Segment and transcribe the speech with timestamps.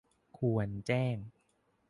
[0.37, 1.17] ควรแจ้ง